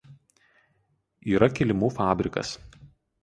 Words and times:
Yra 1.33 1.49
kilimų 1.59 1.91
fabrikas. 1.99 2.55